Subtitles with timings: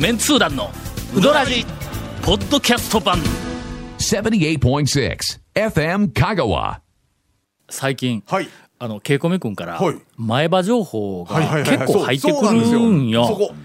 [0.00, 0.70] メンツー団の
[1.14, 1.66] ウドラジ
[2.22, 3.18] ポッドキャスト版。
[3.98, 5.18] 78.6
[5.54, 6.78] FM Kagawa.
[7.68, 8.48] 最近、はい。
[8.78, 9.96] あのケイコミ君からはい。
[10.16, 13.26] 前歯情報が結構入ってくるんよ。
[13.26, 13.48] そこ。
[13.48, 13.56] ほん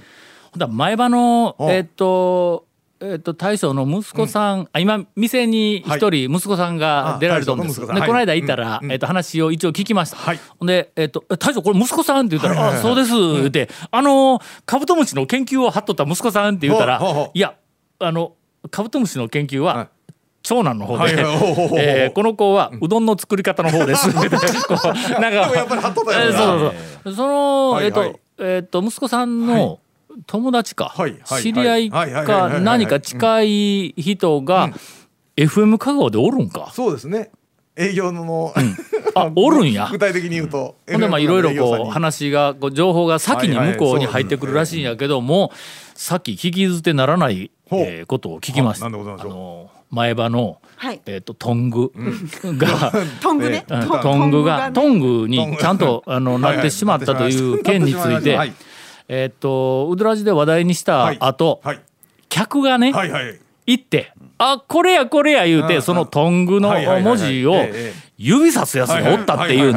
[0.57, 1.71] だら前歯のはあ。
[1.71, 2.67] えっと
[3.01, 7.81] えっと大将の息子さん、あ今店に一人息子さんが出られたんです。
[7.81, 10.17] はいこの間行ったら、えっと話を一応聞きました。
[10.17, 10.39] はい。
[10.59, 12.27] ほんでえっとえ大将これ息子さん？
[12.27, 17.01] って言ったら、はいはいはいあそうです言って、あのカブトムシの研究を張っとった息子さんって言ったら、
[17.33, 17.55] いや
[17.99, 18.33] あの
[18.71, 19.89] カブトムシの研究は、はい。
[20.41, 21.15] 長男の方で、
[21.77, 24.07] えーこの子はうどんの作り方の方です。
[24.13, 24.47] なんかそう
[25.67, 27.13] そうそう。
[27.15, 28.07] その、はいはい。
[28.07, 29.79] えっ、と、えっ、と、息子さんの
[30.27, 34.71] 友達か、はいはい知り合いか何か近い人が、
[35.35, 36.71] FM 香川でおるんか。
[36.73, 37.31] そうですね。
[37.77, 38.53] 営業の、
[39.15, 39.89] あ、 おるんや。
[39.91, 45.51] 具体的に言うとほんでまあいろいろこう話話がこう情報が先に向こうに入ってくるらしいんやけども
[45.93, 48.85] さっき聞き捨てならない、えーことを聞きました。
[48.85, 51.01] あの前歯の、はい。
[51.05, 51.91] えっ、とトング
[52.43, 53.65] が、 トングね。
[53.69, 54.89] うんトトングがトね。
[54.89, 58.37] ングにちゃんとあのなってしまったという件について
[59.07, 61.81] はいえっとウドラジで話題にした後はい。
[62.29, 63.39] 客がねはいはい。
[63.67, 67.17] 行って「あこれやこれや」言うてそのトングのはいはいはいはい。
[67.17, 67.55] 文字を
[68.17, 69.75] 指さすやつがおったっていう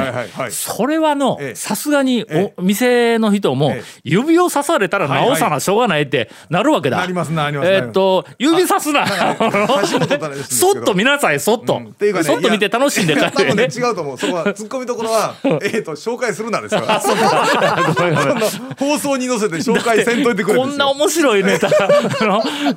[0.49, 1.55] それはのええ。
[1.55, 4.01] さすがにえお店の人もええ。
[4.03, 6.97] 指を刺されたら直さなしょうがないってなるわけだ。
[6.97, 7.69] なりますなります。
[7.69, 9.05] えっと指さすな。
[10.49, 11.77] そっと見なさいそっと。
[11.77, 14.17] うねそっと見て楽しんで帰多分ねる違うと思う。
[14.17, 16.81] そこは ツッコミどころは えっと紹介するなですか。
[16.81, 16.99] ら
[18.79, 21.69] 放送に載せて紹介せんといてくれこんな面白いネタ。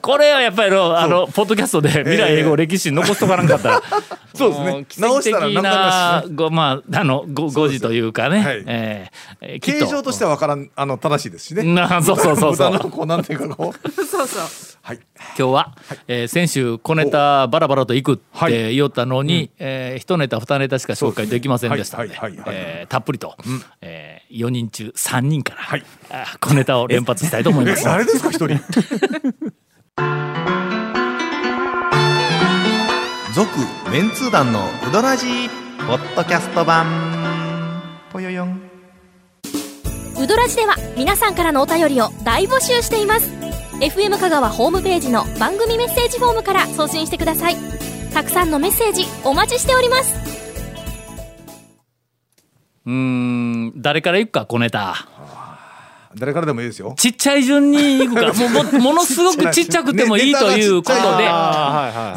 [0.00, 3.82] これはやっぱりのあのポッドキャストで未来英語歴史に残しとかなかったら。
[4.34, 4.86] そうですね。
[4.98, 8.64] 直したらなごまああのご誤字というかね、はい。
[8.66, 11.62] えー形状としては分からんあの正しいですしね。
[11.64, 12.70] なそうそうそうそう。
[12.70, 13.90] 豚のこうなんていうかこう。
[14.04, 14.42] そうそう。
[14.82, 15.00] はい。
[15.38, 15.74] 今日は、
[16.08, 18.52] えー先週小ネタバラバラといくっはい。
[18.52, 22.18] て言おったのに、えー一ネタ二ネタしか紹介できませんでしたので。
[22.48, 23.36] えーたっぷりと、
[23.80, 25.84] えー、4人中3人から、はい。
[26.40, 27.80] 小ネタを連発したいと思います。
[27.82, 28.58] え誰ですか一人？
[33.42, 33.58] 続
[33.90, 35.48] メンツー団のウドラジー
[35.88, 36.86] ポッドキャスト版。
[38.12, 38.62] ぽよよん。
[40.16, 43.28] ウドラジでは皆さんからのお便りを大募集しています。
[43.80, 47.56] FM 香川ホームページの番組メッセージフォームから送信してください。
[48.14, 50.14] たくさんのメッセージお待ちしております。
[52.86, 55.08] うーん誰からいくか小ネタ。
[56.16, 56.94] 誰からでもいいですよ。
[56.96, 58.32] ちっちゃい順にいくか。
[58.34, 61.24] もうもものすごくちっちゃくてもいいということで、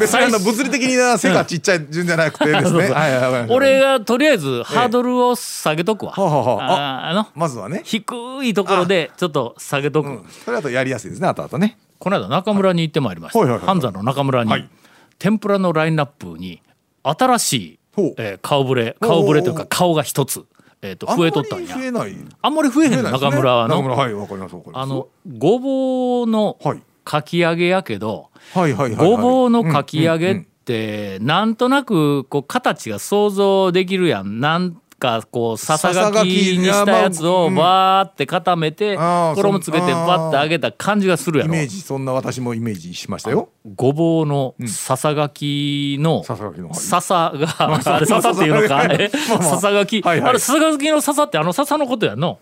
[0.00, 2.90] 別にあの物理的にな背がちっちゃい順じゃなくてですね。
[2.90, 3.46] はいはいはい。
[3.48, 6.12] 俺がとりあえずハードルを下げとくわ。
[6.12, 6.72] はあはあはあ
[7.06, 7.82] ああのまずはね。
[7.84, 8.04] 低
[8.44, 10.08] いところでちょっと下げとく。
[10.08, 10.24] うん。
[10.44, 11.76] それだとやりやすいですね後々ね。
[11.98, 13.38] この間中村に行ってまいりました。
[13.38, 14.68] はいはいはい半山の中村に、はい。
[15.18, 16.60] 天ぷらのラインナップに
[17.02, 20.44] 新しいほう、えー顔ぶれ顔ぶれというか顔が一つ、
[20.90, 21.74] えー、と増えとったんや。
[21.74, 22.16] あんまり増えない。
[22.42, 23.10] あんまり増えへんのね。
[23.12, 24.82] 中村はいわかりますわかります。
[24.82, 25.08] あの
[25.38, 26.82] ごぼうのはい。
[27.04, 29.10] かき揚げやけど、はいはいはいはい。
[29.10, 30.46] ごぼうのかき揚げっうんう
[31.20, 34.40] なんとなくこう形が想像できるやん。
[34.40, 41.54] なんかこうささがきにしたやつをバーって固めて衣つけてバッて揚げた感じがするやろ。
[41.54, 43.50] イメージそんな私もイメージしましたよ。
[43.74, 49.42] ごぼうのささがきのささがあれささっていうのか。
[49.42, 50.02] ささがき。
[50.06, 52.38] あれささがきのささってあのささのことやんの。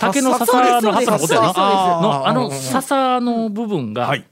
[0.00, 2.26] 竹のささの葉っぱのことやの。
[2.26, 4.24] あのささの部分がはい。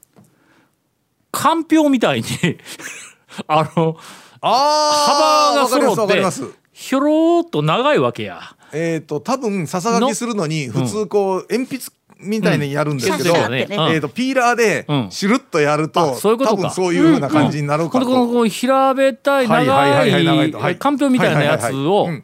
[1.31, 2.27] かんぴょうみたいに
[3.47, 3.97] あの
[4.39, 8.41] あ幅がわ揃ってひょろーっと長いわけや。
[8.73, 11.85] えっと多分ささがきするのに普通こう鉛筆
[12.19, 13.43] みたいにやるんですけどうん。
[13.45, 13.51] うん。
[13.53, 15.07] えっとピーラーでうん。
[15.09, 16.57] シュルッとやるあとそういうことか。
[16.57, 18.05] 多分そういう風な感じになるかと。
[18.05, 20.59] このこう平べったいはいはいはいはい長長いと。
[20.59, 20.73] はい。
[20.73, 22.21] いかんぴょうみたいなやつはいはいはいを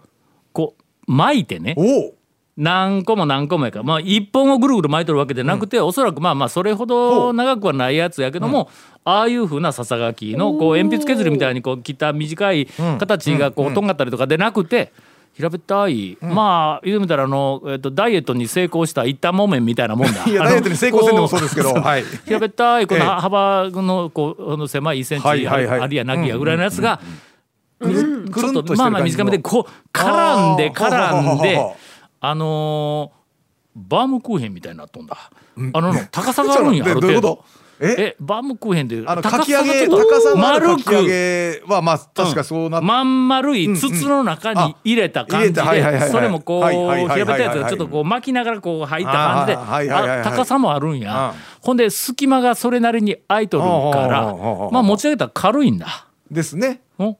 [0.51, 0.75] こ
[1.07, 1.75] う巻いてね。
[1.77, 2.13] おお
[2.59, 8.69] 何個も何個もやからまあ一本をぐるぐる巻いとるわけでなくて、おそらくまあまあそれほど長くはないやつやけども、
[9.05, 12.67] ああいうふうなささがきのこう鉛筆削りみたいにこう切った短い
[12.99, 14.91] 形がこうとんがったりとかでなくて。
[15.31, 20.25] 平べったい、まあ言うてみたらあの、えっとダイエットに成功した一旦もめんみたいなもんだ。
[20.25, 22.03] いやダイエットに成功せんでもそうですけどはい。
[22.25, 22.99] 平べったいこええ。
[22.99, 26.99] の幅のこうあの狭い1センチあはいはやなきやぐらいのやつが
[27.79, 28.33] くるん。
[28.33, 30.57] ちょっとまあまあ短めでこう絡ん。
[30.57, 31.41] で絡ん。
[31.41, 31.57] で
[32.21, 33.19] あのー
[33.75, 35.15] バームクーヘンみたいになっとんだ。
[35.73, 37.01] あのの 高さがあるんやある程度。
[37.01, 37.45] どういうこと？
[37.81, 37.95] え？
[37.97, 45.61] えバームクーヘンであのかき揚げ高さのあるか丸き揚くげはまあ確かそうなっまん丸い筒の中に入れた感じで
[46.11, 53.63] それもこう平べったいやつがちょっとこう巻きながらこう入った感じで高さもあるんやあほんで隙間がそれなりに空いとる
[53.97, 54.23] から
[54.73, 57.15] まあ持ち上げたら軽いんだですねお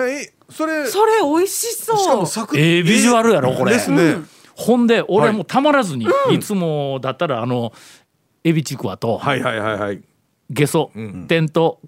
[0.00, 1.98] えそれそれ美味しそう。
[1.98, 3.72] しかもサええビジュアルやろこれ。
[3.74, 3.78] で。
[3.78, 4.16] すね
[4.54, 5.36] ほんで俺はい。
[5.36, 7.72] もうたまらずにいつもだったらあの
[8.44, 10.02] エビちくわとはいはいはいはい。
[10.50, 10.90] ゲソ
[11.28, 11.80] 天と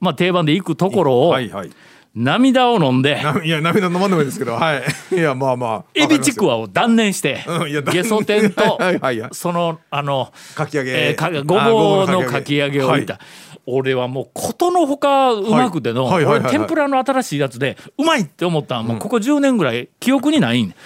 [0.00, 1.70] まあ定番で行くところをはいはい。
[2.14, 4.82] 涙を飲んでないや涙飲まんでもいいですけどはい。
[5.16, 8.02] いやまあまあエビちくわわを断念してうんいや断念。
[8.02, 9.30] ゲソ天と はいはいはい。
[9.32, 10.90] そのあのかき揚げ。
[10.90, 12.82] えーかごぼうのかき揚げ。
[12.82, 13.14] を置いた。
[13.14, 13.20] は
[13.66, 16.08] 俺はもうことのほかうまくての
[16.50, 20.68] 天ぷらの新しいやつでうまいって思ったもうここ10年ぐらい記憶にないん。
[20.68, 20.76] ね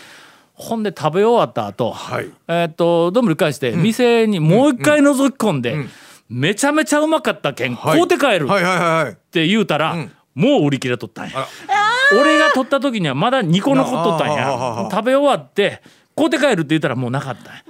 [0.53, 2.31] ほんで食べ終わった後はい。
[2.49, 5.77] えーっとどんぶり返して店にもう一回覗き込んで
[6.29, 7.93] めちゃめちゃうまかったけんはい。
[7.99, 8.47] 買うて帰る。
[8.47, 9.13] はいはいはいはい。
[9.13, 10.11] って言うたら、ん。
[10.35, 11.47] もう売り切れとったんや。
[12.13, 14.89] 俺が取った時にはまだ2個残っとったんや。
[14.91, 15.83] 食べ終わって
[16.17, 17.63] 買うて帰るって言ったらもうなかった。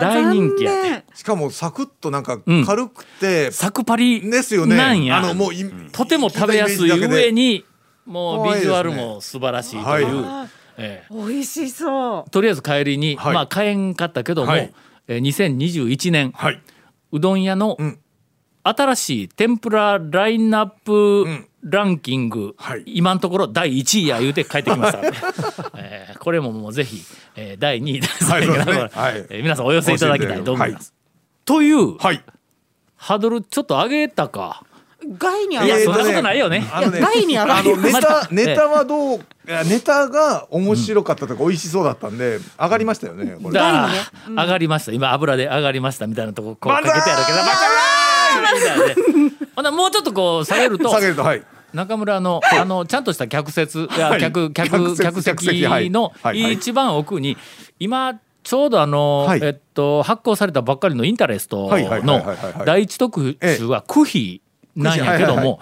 [0.00, 2.64] 大人気やしかもサクッとなんかうん。
[2.64, 4.76] 軽くてサクパリですよね。
[4.76, 5.18] なんや。
[5.18, 7.64] あのもういとても食べやすい上に
[8.04, 10.48] もうビジュアルも素晴らしいという、はい。
[10.76, 11.14] ええ。
[11.14, 12.30] 美味しそう。
[12.30, 13.34] とりあえず帰りに、はい。
[13.34, 14.72] まあ買えんかったけども、はい。
[15.06, 16.60] えー2021年はい。
[17.12, 17.98] うどん屋のん。
[18.64, 21.46] 新しい天ぷらラインナップん。
[21.62, 22.82] ランキング、はい。
[22.86, 24.98] 今のところ第1位や言うて帰ってきました。
[24.98, 25.16] ので、
[25.76, 25.83] え。
[25.83, 25.83] ー
[26.24, 27.02] これももうぜひ、
[27.36, 28.74] えー第2位第3位はいそうですね。
[28.74, 29.16] から、はい。
[29.28, 30.94] えー皆さんお寄せいただきたいと思います。
[31.44, 32.24] という、はい。
[32.96, 34.64] ハードルちょっと上げたか。
[35.18, 36.66] 害に上いや、がるそんなことないよね。
[36.72, 37.82] あのねいや害に上がる。
[37.82, 43.54] ネタネタはどういやネタが面白かったとか美味しそうだったんで上がりましたよねこれ。
[43.54, 43.94] だからね
[44.28, 44.92] 上がりました。
[44.92, 49.44] 今油で上がりましたみたいなとここうかけてやるけど「バカー!
[49.54, 50.88] 」ほんならもうちょっとこう下げると。
[50.88, 51.42] 下げるとはい
[51.74, 53.98] 中村のあのちゃんとした客説い。
[53.98, 57.36] やはい客客客席の一番奥に
[57.78, 59.40] 今ちょうどあの、はい。
[59.42, 64.40] えっと発行されたばっかりのインタレストの第一特集はクヒ
[64.76, 65.60] なんやけども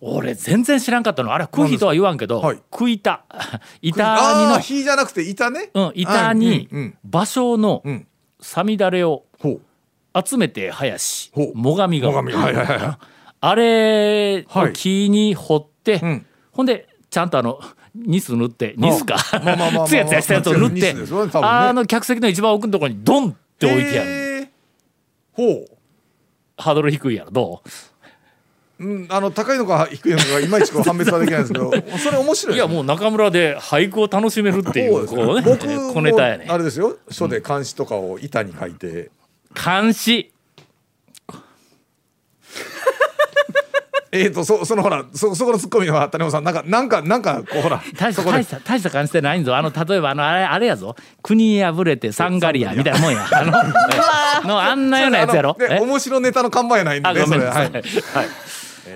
[0.00, 1.34] 俺全然知らんかったの。
[1.34, 2.56] あれはクヒとは言わんけどはい。
[2.72, 3.24] 食いた。
[3.82, 5.70] 板あにあ火じゃなくて板ね。
[5.74, 8.06] の、うん、板に芭蕉のうん。
[8.40, 9.24] さみだれを
[10.14, 11.30] 集めて林。
[11.34, 12.22] 最上が
[13.40, 14.70] あれはい。
[14.70, 16.26] を木に掘って、ん。
[16.52, 17.60] ほんでちゃんとあの
[17.94, 19.16] ニス塗ってニスか。
[19.86, 21.00] つやつやしたやつを塗ってね
[21.42, 24.48] あの客席の一番奥のところにドンって置いてやる、えー。
[25.32, 25.66] ほ
[26.56, 27.62] ハードル低いやろど
[28.78, 28.84] う？
[28.84, 36.46] うんあの高いのか低いのかがいまいちこう判別はできないんですけど それ面白いういやもう中村で俳句を楽しめるっていうこうね僕えー小ネタやね。
[36.46, 36.96] もあれですよ。
[37.10, 39.10] 書で漢詩とかを板に書いて、
[39.54, 40.32] 監視
[44.12, 49.56] えーとそそのほらそそこのツッコミは谷本さんなんかなんかなんかこうほら 大した大した大した感じてないんぞ。
[49.56, 50.96] あの例えばあのあれあれやぞ。
[51.22, 53.24] 国破れてサンガリアみたいなもんや。
[53.32, 53.52] あの
[54.44, 55.56] え のあんなようなやつやろ。
[55.80, 57.54] 面白ネタの看板やないんでそれは。
[57.54, 57.56] い。
[57.56, 57.72] はい。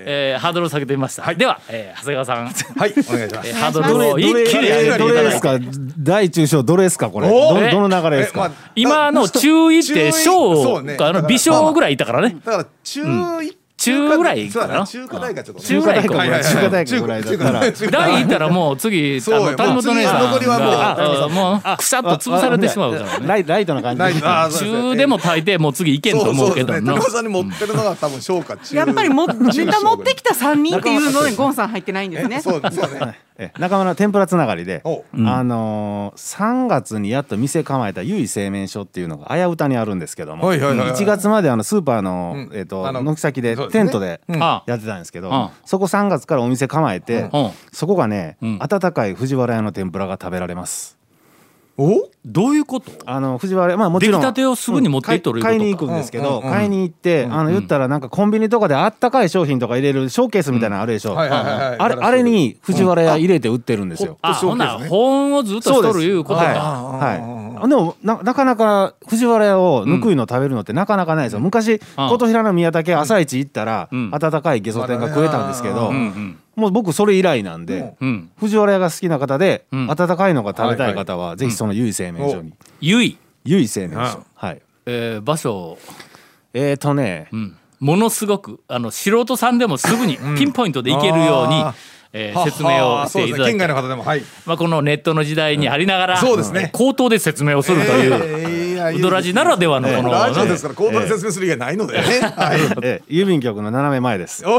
[0.07, 2.47] えーハードルを下げてみました、では、えー長谷川さん、
[2.81, 3.49] はいお願いします。
[3.49, 5.23] えーハードルを一気に上げていどただいて。
[5.23, 5.59] れですか？
[5.99, 7.11] 大中小どれですか？
[7.11, 7.29] これ。
[7.29, 8.47] おどえどの流れですか？
[8.47, 12.37] えまあ今の中医って小かあの微小ぐらいいたからね。
[12.45, 14.81] だから中一中ぐらいかな？
[14.81, 15.69] な中華大がちょっとね。
[15.69, 17.61] 中華大か中華大学中華大学ぐらいだったら
[17.91, 20.31] 大いったらもう次あのそうよ谷本姉さん。
[20.31, 20.71] もう次残りはもう。
[20.71, 23.27] があもうくしゃっと潰されてしまうからね。
[23.27, 24.21] ライライトな感じ。
[24.21, 28.35] 中でも大抵もう次いけんと思うけどさんに持ってるのが多分中。
[28.75, 32.43] やっぱりもネタ持ってきたた3人っていうのでゴンさん入ってないんですね。
[32.43, 35.05] そうそうねえ中村の天ぷらつながりで、お。
[35.13, 40.97] あのー、3月にやっと店構えた由比製麺所っていうのが綾歌にあるんですけども、はいはいはいはい。
[40.97, 42.57] 1月まであのスーパーの、うん。
[42.57, 45.49] えっとあの軒先でテントであやってたんですけど、うん。
[45.65, 47.51] そこ3月からお店構えて、うん。
[47.73, 48.59] そこがね、うん。
[48.61, 50.99] 温かい藤原屋の天ぷらが食べられます。
[51.77, 52.09] お？
[52.25, 52.93] どういうこと？
[53.05, 55.59] あの藤原屋まあもちろん出来たてをすぐに持っていっとるいうことか。
[55.59, 61.59] 買いに行くんですけど、買いに行って、あの言ったらなんかコンビニとかであったかい商品とか入れるショーケースみたいなのあるでしょ、はいはいはい。
[61.71, 64.19] はいあれあれに藤原屋入れて売ってるんですよ。
[64.23, 67.34] あほんなら保温をずっとしとるいうことか、はい、はい、
[67.69, 74.11] でもななかなか藤原屋をぬくいの食べるのってなかなかないですよ、昔琴平の宮武朝市行ったら、ん。
[74.13, 75.93] 温かいゲソ天が食えたんですけど、
[76.57, 78.31] もう僕それ以来なんで、うん。
[78.39, 79.91] 藤原屋が好きな方で、ん。
[79.91, 84.25] 温かいのが食べたい方は、ぜひその由比製麺所に、ゆい、由比製麺所。
[84.35, 84.63] はい。
[84.87, 85.79] えー場所
[86.53, 87.57] えーとね、うん。
[87.81, 91.65] ものすごくあの素人さんでもすぐにピンポイントでいけるように、
[92.17, 92.69] えー説明
[93.03, 94.23] をしていただいて、県外の方でもはい。
[94.47, 96.71] まあ、このネットの時代にありながら、そうですね。
[96.73, 102.03] 口頭で説明をするという、えーいややうどらじならではのこの、ラジオですから口頭で説明する以外ないのでね。
[102.37, 102.61] はい。
[102.83, 104.45] ええ郵便局の斜め前です。
[104.45, 104.51] 日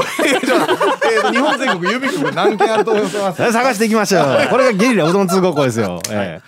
[1.37, 3.51] 本全国郵便局何件あると思います？
[3.53, 4.47] 探していきましょう。
[4.51, 6.41] これがゲリラうどん通ごですよ、え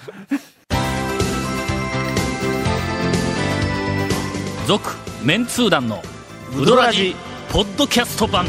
[4.67, 4.89] 続
[5.23, 6.01] メンツー団の
[6.59, 7.15] ウドラジ
[7.51, 8.45] ポッドキャスト版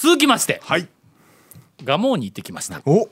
[0.00, 0.86] 続きましてはい。
[1.84, 2.80] 蒲生に行ってきました。
[2.86, 3.08] お。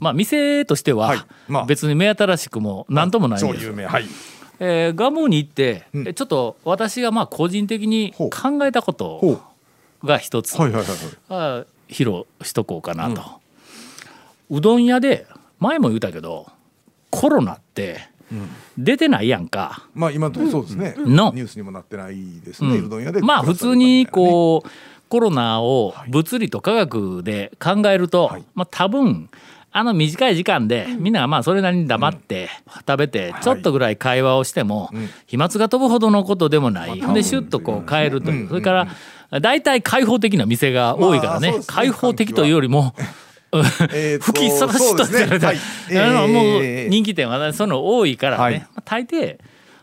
[0.00, 1.18] まあ店としては、はい。
[1.46, 1.64] まあ。
[1.66, 3.66] 別に目新しくも何ともないん超です。
[3.66, 3.86] 有名。
[3.86, 4.06] はい。
[4.58, 6.08] えー、蒲生に行って、うん。
[6.08, 8.30] えちょっと私がまあ個人的にほう。
[8.30, 9.42] 考えたことほ
[10.04, 10.98] が一つ、はいはいはいはい。
[11.28, 13.22] あ披露しとこうかなと、
[14.48, 15.26] うどん屋で
[15.58, 16.50] 前も言うたけど
[17.10, 18.08] コロナって
[18.78, 20.94] 出てないやんか、まあ今のところそうですね。
[20.96, 21.32] の。
[21.34, 22.76] ニュースにもなってないですね。
[22.76, 22.86] うん。
[22.86, 23.20] うどん屋で。
[23.20, 24.68] まあ普通にこう
[25.12, 28.44] コロナを物理と科学で考えると、はい。
[28.54, 29.28] まあ多分
[29.70, 32.48] あの短い時間でみんながまあそれなりに黙って
[32.86, 35.08] 食べてちょっとぐらい会話をしてもん。
[35.26, 38.46] 飛沫が飛ぶほどのことでもないでシュッとこう変えるとういう。
[38.46, 38.48] ん。
[38.48, 41.60] それから大体開放的な店が多いからね。
[41.66, 42.94] 開放的というよりも
[43.52, 45.38] 吹きさらしとそうですね。
[45.38, 45.56] はい。
[46.26, 49.36] もうえー人気店はその多いからね、大抵、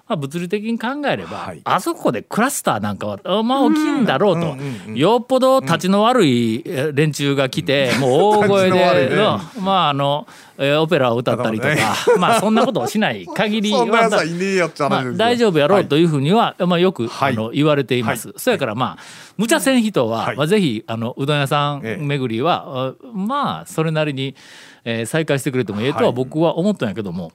[0.09, 1.61] まあ、物理的に考えれば、はい。
[1.63, 9.15] あそこでクラスターなんかはあまあ起きんだろうと、うんうんうんうんよっぽど立ちの悪いえ連中が来て、もう大声で、ね。
[9.55, 9.63] うん。
[9.63, 13.85] まああの、えーオペラを歌ったりとか、なるまあそんなことをしない限りは
[14.89, 16.03] まあ、大丈夫やろうとい。
[16.03, 17.33] うふうには、まあ、よく、はい。
[17.33, 18.33] あの言われています。
[18.35, 19.03] そやからまあ
[19.37, 20.37] 無茶せん人は、はい。
[20.37, 22.03] まあ、ぜひあのうどん屋さんええ。
[22.03, 24.35] 巡りは、あまあそれなりに、
[24.83, 26.13] えー再開してくれてもええとははい。
[26.13, 27.31] 僕は思ったんやけども、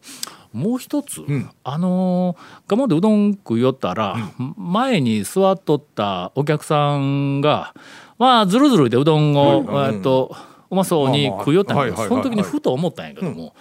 [0.52, 1.50] もう一つ、ん。
[1.64, 4.16] あのー蒲生でうどん食いよったら、
[4.56, 7.74] 前に座っとったお客さんが
[8.18, 9.94] まあずるずるでうどんを、うん。
[9.94, 10.34] えっと
[10.70, 12.22] うまそうに食いよったんやけど、はいはいはいはい。
[12.22, 13.54] その時にふと思ったんやけども、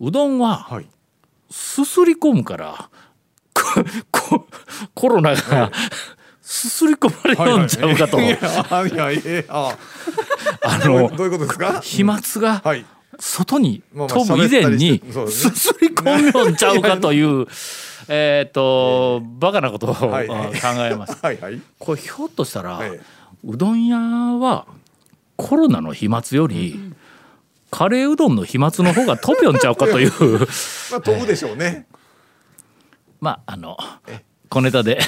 [0.00, 0.86] うどんは、はい。
[1.50, 2.88] すすり込むから
[4.94, 5.70] コロナが
[6.40, 9.76] すすり込まれよんちゃうかと、あいやいやあ
[10.64, 11.80] あのどういうどういうことですか？
[11.80, 12.84] 飛沫がはい。
[13.24, 15.00] 外に飛ぶ以前に
[15.30, 17.46] すすすり込んちゃうかという
[18.08, 20.26] えっとバカなことを考はい。
[20.26, 21.28] えました。
[21.28, 21.60] はいはい。
[21.78, 23.00] これひょっとしたらええ。
[23.44, 24.66] うどん屋は
[25.36, 26.92] コロナの飛沫より
[27.70, 30.10] カレーうどんの飛沫の方が飛びよんちゃうかという。
[30.90, 31.86] まあ飛ぶでしょうね。
[33.20, 33.76] まああの
[34.52, 34.98] 小ネタで。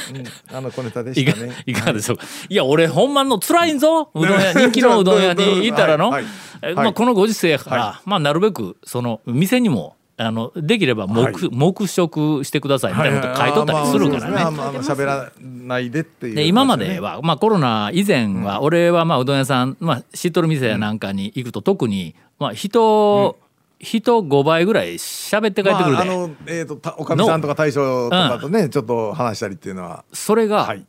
[0.53, 1.53] あの小ネタでしたね。
[1.67, 2.17] いかがでしょう？
[2.17, 6.33] か、い、や俺ほんまの辛いんぞ うどん屋人気のうどん屋に行ったらの、はいはい。
[6.63, 14.37] えまあ、このご時世やから、まあ、なるべくその店にもあのできれば黙,、黙食してくださいみたいなこと書いとったりするからね。
[14.79, 16.35] 喋らないでっていう。
[16.37, 23.37] で今までは、まあ、コロナ以前は、俺はまあうどん屋さん、まあ、知っとる店やなんかに行くと特に、まあ、人、
[23.85, 30.05] 人5倍ぐらい喋って帰ってくるで、まあ、あのえっ、とたおかみさんとか大将とかとね、ちょっと話したりっていうのは。
[30.13, 30.85] それがはい。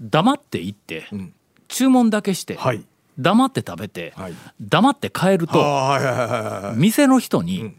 [0.00, 1.32] 黙って行って、ん。
[1.68, 2.84] 注文だけして、はい。
[3.18, 4.34] 黙って食べて、はい。
[4.60, 7.76] 黙って帰ると、あはいはいはいはいはい店の人に、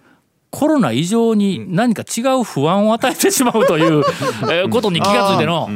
[0.55, 4.03] コロナ以上に何か違う不安を与えてしまうという、
[4.43, 5.69] えーことに気がついての、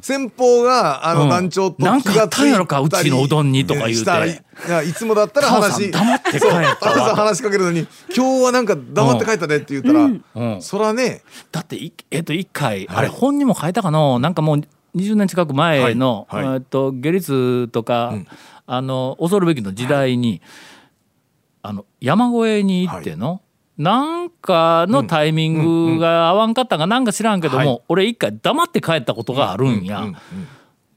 [0.00, 4.42] 先方があのうん団長と気なんかあったんやろかうちのうどんにとか言うて。
[4.68, 6.46] いやいつもだったら話黙って帰った。
[6.48, 10.62] わそう母さん話しかけるのに今日はなんか黙って帰ったねって言ったら、うん。
[10.62, 11.22] そらね。
[11.50, 12.96] だっていえっと一回、はい。
[12.98, 14.62] あれ本にも書いたかのなんかもう
[14.96, 16.54] 20年近く前の、はいはい。
[16.54, 18.14] えっと下律とか、
[18.66, 20.40] あの恐るべきの時代に、
[21.60, 23.42] あの山越えに行っての、
[23.82, 30.16] なんかのタイミングが合わんかったんかなんか知らんけども、はい俺一回黙って帰ったことがあるんや、うんうん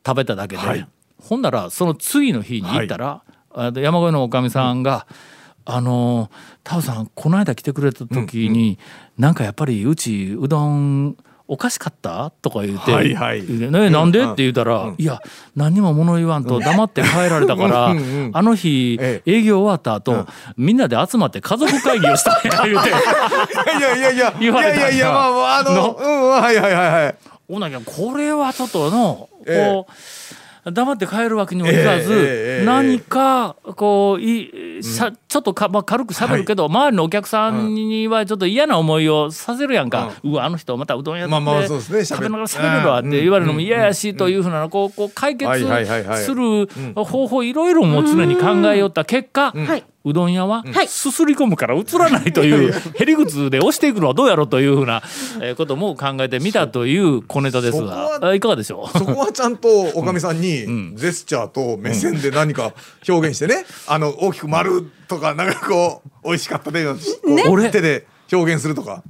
[0.08, 0.88] 食べただけで、はい。
[1.20, 5.08] ほんならその次の日に行ったら、あの山越えのおかみさんが
[5.65, 6.30] 「あの
[6.63, 8.77] タオさんこの間来てくれた時に、
[9.18, 13.44] なんかやっぱりうちうどんおかしかった?」とか言うて「はいはい。
[13.44, 15.20] ね、なんで?」うんって言うたら「いや
[15.56, 20.25] 何にも物言わんと黙って帰られたから、 うんうんあの日、え営業終わった後、
[20.58, 22.90] みんなで集まって家族会議をしたんや」言うて。
[23.78, 24.86] いやいやいやい言われたんや。
[24.86, 26.00] やいやいやまあまああのの。
[26.02, 27.16] うんはいはいはいはい。
[27.48, 32.14] ほなきゃこれはちょっとのえこう黙って帰るわけにもいかえええええず
[32.62, 32.64] え。
[32.66, 34.50] 何かこうい
[34.82, 40.12] しゃちょっとかまあ軽く喋るけど周りのお客さんにはちょっと嫌な思いをさせるやんか。
[40.24, 41.34] うわあの人またうどん屋で
[42.05, 46.24] 食べながら喋れるわって言われるのも嫌やしというふうなこうこう解決はいはいはいはい。
[46.24, 50.88] する方法いろいろも常に考えよった結果はいうどん屋ははい。
[50.88, 55.02] すすり込むから映らないという へり靴で押していくのはどうやろうというふうな
[55.42, 58.98] えーことも考えてみたという小ネタですそこがはあいかがでしょう？
[58.98, 62.74] そこはちゃんとおかみさんにジェスチャーと目線で何か
[63.10, 66.86] 表現してね、あの大きく丸とかなんかこう美味しかったで、
[67.72, 69.04] 手で表現するとか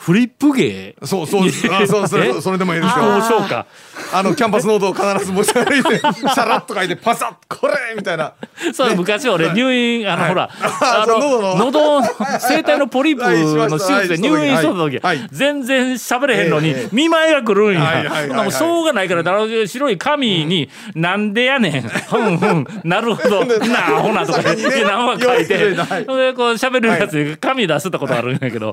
[0.00, 0.94] フリップ芸？
[1.02, 2.28] そうそうあそうそえ？
[2.28, 3.20] れそれでもいいですどうよ。
[3.22, 3.66] しようか
[4.12, 8.32] あのキャンパスノートを必ず持ち歩いて シャラッと書いてパサッこれみたいな。
[8.72, 10.30] そう昔俺入院あのはい。
[10.30, 11.54] ほら ああの喉の。
[11.56, 15.18] 喉の声帯のポリープの手術で入院しとった時はい。
[15.18, 15.28] はい。
[15.32, 16.88] 全然喋れへんのにええ。
[16.92, 18.04] 見舞いが来るんや。
[18.34, 19.24] もうしょうがないから
[19.66, 21.82] 白い紙に「なんでやねん。
[21.82, 22.66] ふんふん。
[22.84, 23.44] なるほど。
[23.44, 25.74] なあほな」とか何話書いて。
[26.06, 28.72] それでこう喋るやつに紙出したことあるんやけど